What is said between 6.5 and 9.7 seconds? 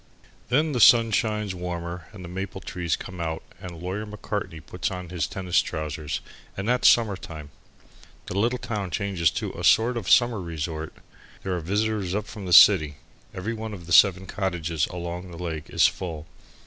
and that's summer time. The little town changes to a